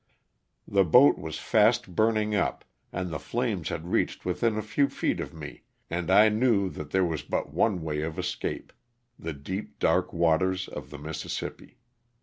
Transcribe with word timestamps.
The 0.67 0.83
boat 0.83 1.19
was 1.19 1.37
fast 1.37 1.93
burning 1.95 2.33
up 2.33 2.65
and 2.91 3.11
the 3.11 3.19
flames 3.19 3.69
had 3.69 3.91
reached 3.91 4.25
within 4.25 4.57
a 4.57 4.63
few 4.63 4.89
feet 4.89 5.19
of 5.19 5.31
me 5.31 5.61
and 5.91 6.09
I 6.09 6.27
now 6.27 6.39
knew 6.39 6.69
that 6.71 6.89
there 6.89 7.05
was 7.05 7.21
but 7.21 7.53
one 7.53 7.83
way 7.83 8.01
of 8.01 8.17
escape— 8.17 8.73
the 9.19 9.33
deep, 9.33 9.77
dark 9.77 10.11
waters 10.11 10.67
of 10.67 10.89
the 10.89 10.97
Mississippi. 10.97 11.77